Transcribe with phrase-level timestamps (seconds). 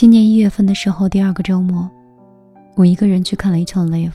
[0.00, 1.86] 今年一月份的时候，第二个周末，
[2.74, 4.14] 我一个人去看了一场 live。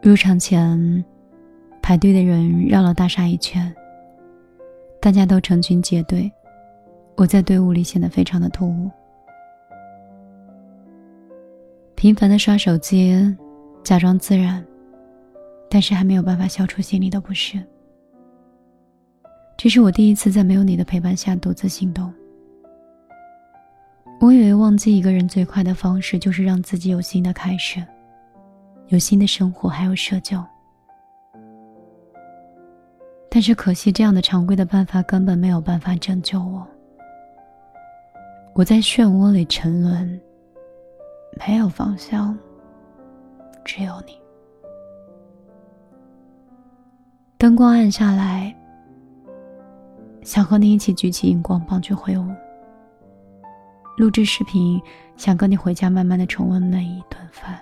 [0.00, 1.04] 入场前，
[1.82, 3.74] 排队的人绕了大厦一圈，
[5.00, 6.30] 大家都成群结队，
[7.16, 8.88] 我在队伍里显得非常的突兀。
[11.96, 13.36] 频繁的刷手机，
[13.82, 14.64] 假装自然，
[15.68, 17.60] 但是还没有办法消除心里的不适。
[19.56, 22.14] 这是我第一次在没有你的陪伴下独自行动。
[24.20, 27.82] 我以为忘记一个人最快的方式就是让自己有新的开始，
[28.88, 30.46] 有新的生活，还有社交。
[33.30, 36.66] 但是可惜，这样的常规的办法根本没有办法拯救我。
[38.54, 40.20] 我在漩涡里沉沦，
[41.38, 42.38] 没有方向，
[43.64, 44.12] 只有你。
[47.38, 48.54] 灯光暗下来，
[50.20, 52.26] 想和你一起举起荧光棒去挥舞。
[54.00, 54.80] 录制视频，
[55.18, 57.60] 想跟你回家，慢慢的重温每一顿饭。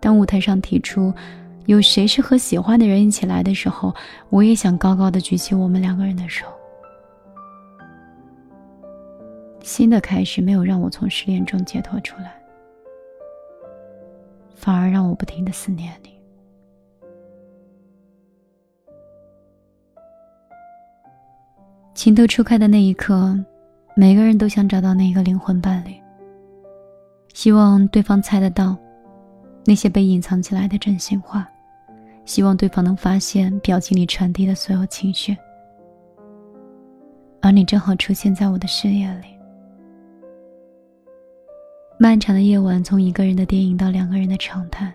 [0.00, 1.14] 当舞台上提出
[1.66, 3.94] 有谁是和喜欢的人一起来的时候，
[4.28, 6.44] 我也想高高的举起我们两个人的手。
[9.60, 12.34] 新的开始没有让我从失恋中解脱出来，
[14.56, 16.10] 反而让我不停的思念你。
[21.94, 23.38] 情窦初开的那一刻。
[23.94, 25.94] 每个人都想找到那个灵魂伴侣，
[27.34, 28.76] 希望对方猜得到
[29.66, 31.46] 那些被隐藏起来的真心话，
[32.24, 35.36] 希望对方能发现表情里传递的所有情绪。
[37.42, 39.26] 而你正好出现在我的视野里。
[41.98, 44.92] 漫长的夜晚，从一个人的电影到两个人的长谈。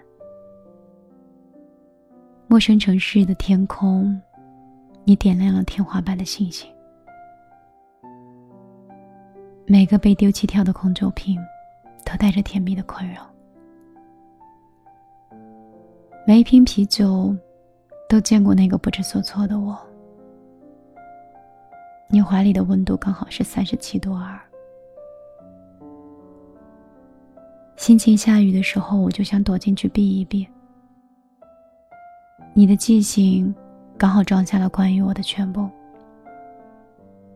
[2.47, 4.19] 陌生城市的天空，
[5.03, 6.67] 你点亮了天花板的星星。
[9.69, 11.37] 每个被丢弃掉的空酒瓶，
[12.05, 13.27] 都带着甜蜜的困扰。
[16.25, 17.35] 每一瓶啤酒，
[18.07, 19.77] 都见过那个不知所措的我。
[22.07, 24.39] 你怀里的温度刚好是三十七度二。
[27.75, 30.47] 心情下雨的时候，我就想躲进去避一避。
[32.53, 33.53] 你的记性，
[33.97, 35.69] 刚好装下了关于我的全部。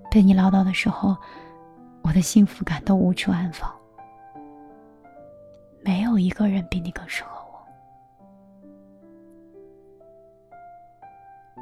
[0.09, 1.17] 被你唠叨的时候。
[2.01, 3.71] 我的幸福感都无处安放，
[5.81, 7.41] 没有一个人比你更适合我。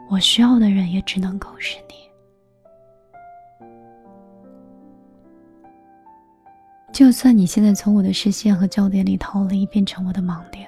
[0.10, 1.94] 我需要的人也只能够是你。
[6.92, 10.68] 就算你现在从我的视线和焦点里逃离，变成我的盲点，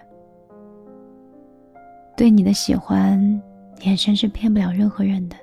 [2.15, 3.19] 对你的喜欢，
[3.81, 5.35] 眼神是骗不了任何人的。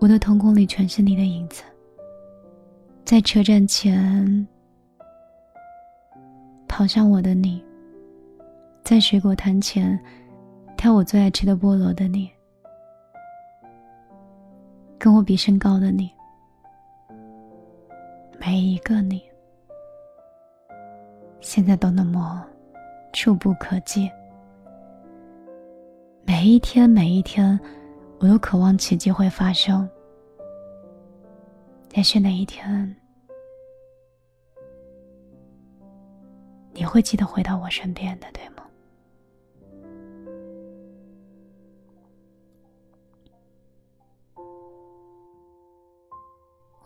[0.00, 1.62] 我的瞳孔里全是你的影子。
[3.04, 4.46] 在车站前
[6.66, 7.62] 跑向我的你，
[8.82, 9.98] 在水果摊前
[10.78, 12.30] 挑我最爱吃的菠萝的你，
[14.98, 16.10] 跟我比身高的你，
[18.40, 19.22] 每一个你，
[21.40, 22.42] 现在都那么
[23.12, 24.10] 触不可及。
[26.24, 27.60] 每一天，每一天，
[28.20, 29.86] 我都渴望奇迹会发生。
[31.94, 32.96] 也许哪一天，
[36.72, 38.64] 你会记得回到我身边的，对吗？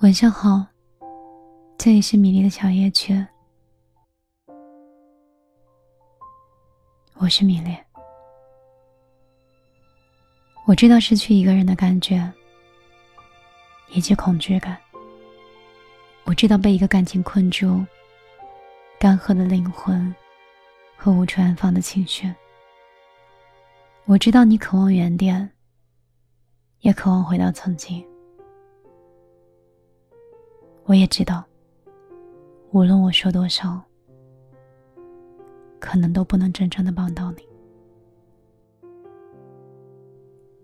[0.00, 0.66] 晚上好，
[1.78, 3.25] 这里是米粒的小夜曲，
[7.15, 7.77] 我是米粒。
[10.66, 12.28] 我知道失去一个人的感觉，
[13.93, 14.77] 以及恐惧感。
[16.27, 17.87] 我知道被一个感情困住，
[18.99, 20.13] 干涸的灵魂
[20.97, 22.29] 和无处安放的情绪。
[24.07, 25.49] 我知道你渴望原点，
[26.81, 28.05] 也渴望回到曾经。
[30.84, 31.45] 我也知道，
[32.72, 33.81] 无论我说多少，
[35.79, 37.49] 可能都不能真正的帮到你。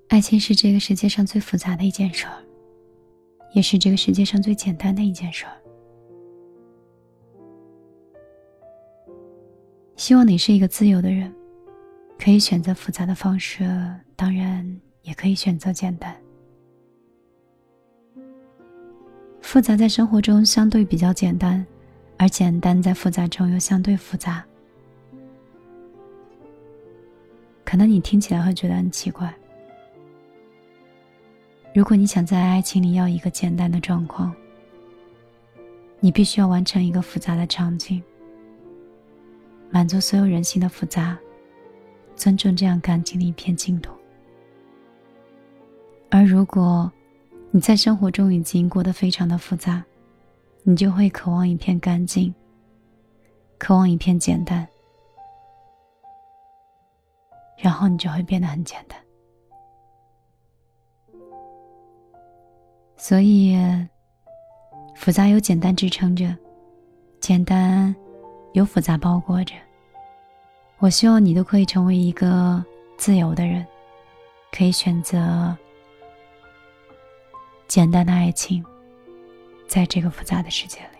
[0.08, 2.35] 爱情是这个世界上最复杂的一件事儿。
[3.52, 5.52] 也是这个世界上最简单的一件事儿。
[9.96, 11.32] 希望你是一个自由的人，
[12.19, 13.64] 可以选择复杂的方式，
[14.16, 16.16] 当然也可以选择简单。
[19.40, 21.64] 复杂在生活中相对比较简单，
[22.16, 24.44] 而简单在复杂中又相对复杂。
[27.64, 29.32] 可能你听起来会觉得很奇怪。
[31.74, 34.34] 如果你想在爱情里要一个简单的状况，
[36.00, 38.02] 你必须要完成一个复杂的场景，
[39.70, 41.19] 满足所有人性的复杂，
[42.14, 43.90] 尊重这样感情的一片净土。
[46.10, 46.92] 而如果
[47.50, 49.82] 你在生活中已经过得非常的复杂，
[50.64, 52.34] 你就会渴望一片干净，
[53.56, 54.69] 渴望一片简单，
[57.56, 58.98] 然后你就会变得很简单。
[63.02, 63.58] 所以，
[64.94, 66.32] 复杂有简单支撑着，
[67.19, 67.93] 简单
[68.52, 69.56] 有复杂包裹着。
[70.78, 72.64] 我希望你都可以成为一个
[72.96, 73.66] 自由的人，
[74.52, 75.52] 可以选择
[77.66, 78.64] 简单的爱情，
[79.66, 80.98] 在这个复杂的世界里。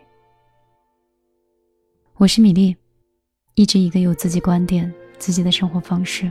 [2.17, 2.77] 我是米粒，
[3.55, 6.29] 一直一个有自己观点、自己的生活方式，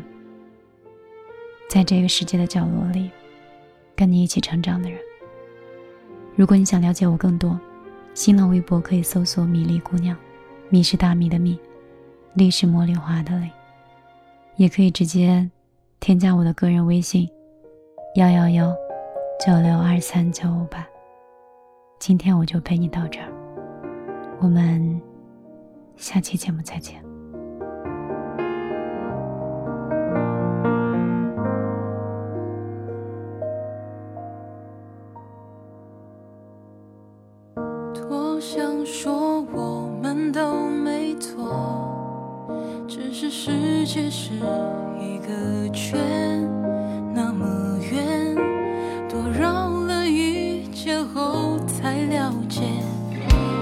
[1.69, 3.09] 在这个世界的角落里，
[3.95, 5.00] 跟你一起成长的人。
[6.36, 7.60] 如果你想了解我更多，
[8.13, 10.18] 新浪微博可以搜索“米粒姑娘”，
[10.69, 11.60] 米是大米的米，
[12.33, 13.50] 粒是茉莉花的粒，
[14.56, 15.50] 也可以直接
[16.00, 17.30] 添加我的个人微信：
[18.16, 18.74] 幺幺幺
[19.45, 20.86] 九六二三九五八。
[22.00, 23.27] 今天我就陪你到这儿，
[24.39, 25.00] 我们
[25.98, 27.11] 下期节目再见。
[40.31, 42.48] 都没错，
[42.88, 44.33] 只是世界是
[45.00, 46.00] 一个圈，
[47.13, 48.33] 那么远，
[49.10, 52.62] 多绕了一圈后才了解，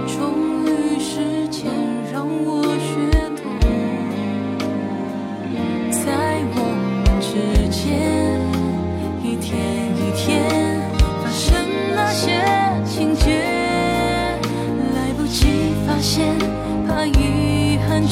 [0.06, 1.72] 终于时间
[2.14, 2.59] 让我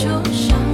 [0.08, 0.67] 忧伤。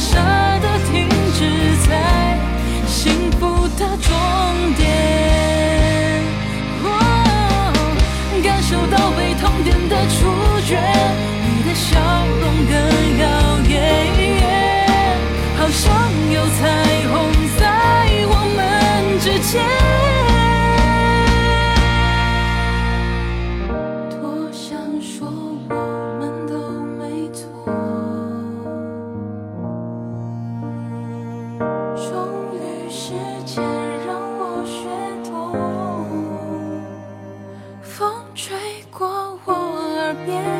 [0.00, 0.49] 伤
[40.26, 40.59] yeah.